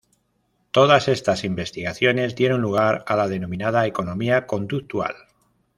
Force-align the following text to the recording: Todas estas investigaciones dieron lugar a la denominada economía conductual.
Todas 0.71 1.07
estas 1.07 1.43
investigaciones 1.43 2.33
dieron 2.33 2.59
lugar 2.59 3.03
a 3.05 3.15
la 3.15 3.27
denominada 3.27 3.85
economía 3.85 4.47
conductual. 4.47 5.13